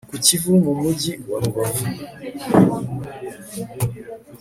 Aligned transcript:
ku 0.09 0.15
Kivu 0.25 0.51
mu 0.65 0.73
mugi 0.81 1.11
wa 1.29 1.37
Rubavu 1.43 1.85